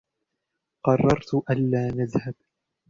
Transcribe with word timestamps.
قررت 0.85 1.33
ألا 1.49 1.87
نذهب. 1.87 2.35